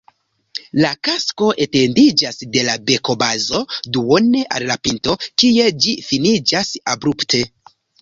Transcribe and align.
La 0.85 0.89
kasko 1.07 1.49
etendiĝas 1.65 2.41
de 2.57 2.65
la 2.69 2.79
bekobazo 2.89 3.63
duone 3.99 4.43
al 4.59 4.69
la 4.73 4.81
pinto, 4.89 5.19
kie 5.31 5.71
ĝi 5.85 5.97
finiĝas 6.11 6.77
abrupte. 6.99 7.49